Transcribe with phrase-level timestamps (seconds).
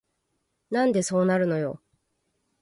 [0.71, 1.79] なんでそうなるのよ